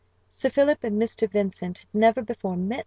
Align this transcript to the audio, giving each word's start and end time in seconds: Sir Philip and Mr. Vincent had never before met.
Sir 0.31 0.49
Philip 0.49 0.83
and 0.83 0.99
Mr. 0.99 1.29
Vincent 1.29 1.77
had 1.77 1.93
never 1.93 2.23
before 2.23 2.57
met. 2.57 2.79